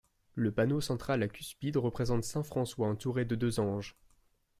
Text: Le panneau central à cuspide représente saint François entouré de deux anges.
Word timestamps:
Le 0.33 0.51
panneau 0.51 0.81
central 0.81 1.21
à 1.21 1.27
cuspide 1.27 1.77
représente 1.77 2.23
saint 2.23 2.41
François 2.41 2.87
entouré 2.87 3.23
de 3.23 3.35
deux 3.35 3.59
anges. 3.59 3.95